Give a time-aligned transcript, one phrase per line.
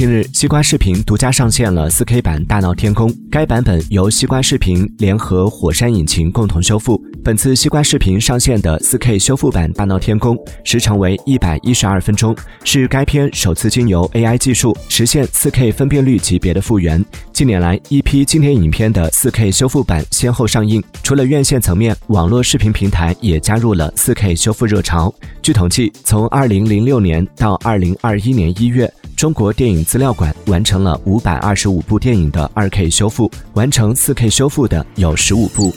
[0.00, 6.98] 近日，西瓜视频独家上线了 4K 版《大闹天宫》，该版本由西瓜视频联合火山引擎共同修复。
[7.22, 10.34] 本次西瓜视频上线的 4K 修复版《大闹天宫》
[10.64, 12.34] 时长为一百一十二分钟，
[12.64, 17.04] 是该片首次经由 AI 技术实现 4K 分辨率级别的复原。
[17.40, 25.10] 近年来，一批经典影片的 4K 修复版先后上映，除了院线层面，网络视频平台也加入了 4K 修复热潮。
[25.40, 28.92] 据统计，从2006年到2021年1月。
[29.16, 35.74] 中国电影资料馆完成了525部电影的 2K 修复，完成 4K 修复的有15部。